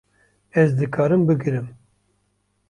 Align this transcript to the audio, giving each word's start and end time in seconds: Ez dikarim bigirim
Ez 0.61 0.73
dikarim 0.79 1.27
bigirim 1.27 1.69